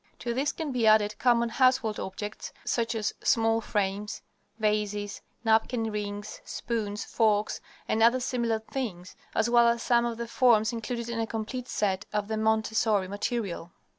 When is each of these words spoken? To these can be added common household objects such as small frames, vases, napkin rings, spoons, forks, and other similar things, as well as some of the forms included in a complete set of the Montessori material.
To 0.17 0.33
these 0.33 0.51
can 0.51 0.71
be 0.71 0.87
added 0.87 1.19
common 1.19 1.49
household 1.49 1.99
objects 1.99 2.51
such 2.65 2.95
as 2.95 3.13
small 3.23 3.61
frames, 3.61 4.23
vases, 4.57 5.21
napkin 5.45 5.91
rings, 5.91 6.41
spoons, 6.43 7.03
forks, 7.05 7.61
and 7.87 8.01
other 8.01 8.19
similar 8.19 8.57
things, 8.57 9.15
as 9.35 9.47
well 9.47 9.67
as 9.67 9.83
some 9.83 10.05
of 10.07 10.17
the 10.17 10.27
forms 10.27 10.73
included 10.73 11.07
in 11.07 11.19
a 11.19 11.27
complete 11.27 11.67
set 11.67 12.07
of 12.11 12.29
the 12.29 12.37
Montessori 12.37 13.07
material. 13.07 13.73